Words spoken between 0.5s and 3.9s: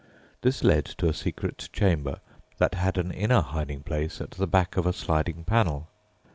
led to a secret chamber, that had an inner hiding